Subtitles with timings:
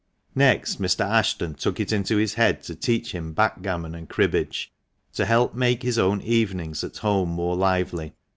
[0.33, 1.05] Next Mr.
[1.05, 4.73] Ashton took it into his head to teach him backgammon and cribbage,
[5.13, 8.15] to help to make his own evenings at home more lively.